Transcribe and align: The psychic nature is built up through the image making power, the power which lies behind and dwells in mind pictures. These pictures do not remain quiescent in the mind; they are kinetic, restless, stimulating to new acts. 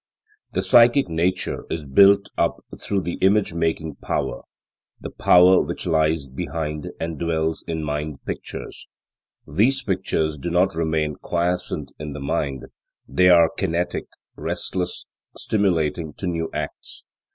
The 0.53 0.63
psychic 0.63 1.09
nature 1.09 1.65
is 1.69 1.85
built 1.85 2.29
up 2.35 2.61
through 2.81 3.01
the 3.01 3.19
image 3.21 3.53
making 3.53 3.97
power, 4.01 4.41
the 4.99 5.11
power 5.11 5.61
which 5.61 5.85
lies 5.85 6.25
behind 6.25 6.89
and 6.99 7.19
dwells 7.19 7.63
in 7.67 7.83
mind 7.83 8.25
pictures. 8.25 8.87
These 9.47 9.83
pictures 9.83 10.39
do 10.39 10.49
not 10.49 10.73
remain 10.73 11.17
quiescent 11.21 11.91
in 11.99 12.13
the 12.13 12.19
mind; 12.19 12.65
they 13.07 13.29
are 13.29 13.51
kinetic, 13.55 14.07
restless, 14.35 15.05
stimulating 15.37 16.13
to 16.13 16.25
new 16.25 16.49
acts. 16.51 17.05